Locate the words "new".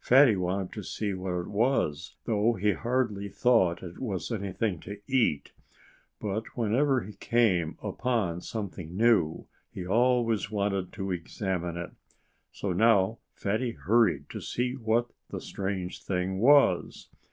8.96-9.46